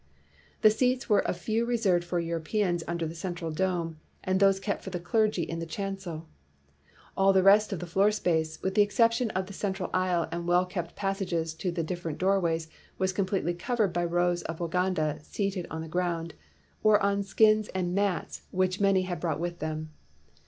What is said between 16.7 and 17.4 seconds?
or on